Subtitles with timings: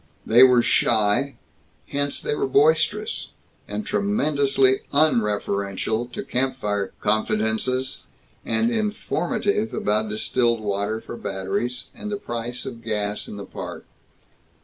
[0.25, 1.35] They were shy,
[1.89, 3.27] hence they were boisterous,
[3.67, 8.01] and tremendously unreferential to campfire confidences,
[8.43, 13.85] and informative about distilled water for batteries, and the price of gas in the Park.